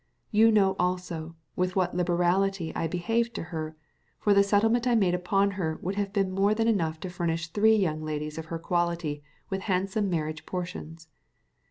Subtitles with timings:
[0.31, 3.75] You know, also, with what liberality I behaved to her,
[4.17, 7.49] for the settlement I made upon her would have been more than enough to furnish
[7.49, 11.07] three young ladies of her quality with handsome marriage portions.